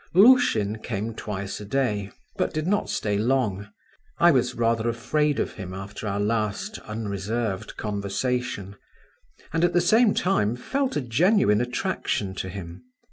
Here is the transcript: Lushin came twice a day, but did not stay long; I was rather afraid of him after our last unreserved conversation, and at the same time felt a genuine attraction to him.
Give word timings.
Lushin 0.15 0.79
came 0.79 1.13
twice 1.13 1.59
a 1.59 1.65
day, 1.65 2.09
but 2.35 2.51
did 2.51 2.65
not 2.65 2.89
stay 2.89 3.19
long; 3.19 3.67
I 4.17 4.31
was 4.31 4.55
rather 4.55 4.89
afraid 4.89 5.39
of 5.39 5.51
him 5.53 5.75
after 5.75 6.07
our 6.07 6.19
last 6.19 6.79
unreserved 6.79 7.77
conversation, 7.77 8.77
and 9.53 9.63
at 9.63 9.73
the 9.73 9.79
same 9.79 10.15
time 10.15 10.55
felt 10.55 10.95
a 10.95 11.01
genuine 11.01 11.61
attraction 11.61 12.33
to 12.33 12.49
him. 12.49 12.83